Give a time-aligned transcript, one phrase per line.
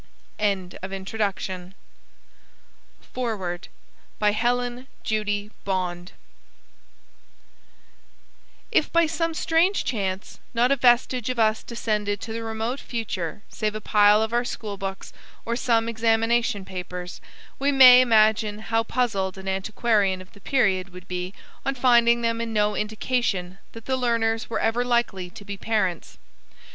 [0.39, 1.73] WILLIAM F.
[3.13, 6.11] BIGELOW Helen Judy Bond Foreword
[8.71, 13.43] If by some strange chance, not a vestige of us descended to the remote future
[13.49, 15.13] save a pile of our schoolbooks
[15.45, 17.21] or some examination papers,
[17.59, 21.31] we may imagine how puzzled an antiquarian of the period would be
[21.63, 26.17] on finding in them no indication that the learners were ever likely to be parents.